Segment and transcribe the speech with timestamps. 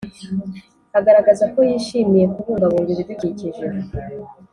[0.97, 3.63] -agaragaza ko yishimiye kubungabunga ibidukikije